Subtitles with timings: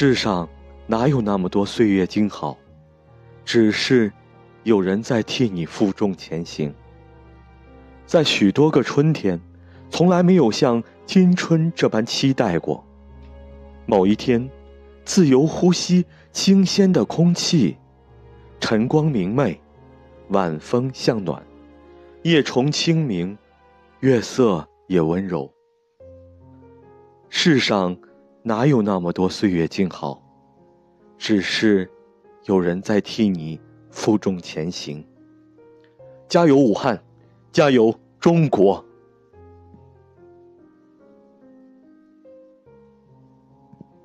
[0.00, 0.48] 世上
[0.86, 2.56] 哪有那么多岁月静好，
[3.44, 4.12] 只是
[4.62, 6.72] 有人在替你负重前行。
[8.06, 9.40] 在许多个春天，
[9.90, 12.86] 从来没有像今春这般期待过。
[13.86, 14.48] 某一天，
[15.04, 17.76] 自由呼吸清鲜的空气，
[18.60, 19.60] 晨光明媚，
[20.28, 21.42] 晚风向暖，
[22.22, 23.36] 夜虫清明，
[23.98, 25.52] 月色也温柔。
[27.28, 27.98] 世上
[28.48, 30.22] 哪有那么多岁月静好，
[31.18, 31.86] 只是
[32.44, 35.06] 有人在替你负重前行。
[36.26, 36.98] 加油，武汉！
[37.52, 38.82] 加油，中国！